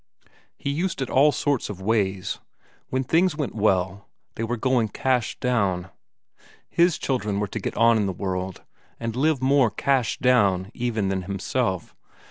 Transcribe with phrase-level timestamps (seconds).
[0.57, 2.39] He used it all sorts of ways.
[2.89, 5.91] When things went well, they were going "cash down."
[6.67, 8.63] His children were to get on in the world,
[8.99, 11.95] and live more "cash down" even than himself.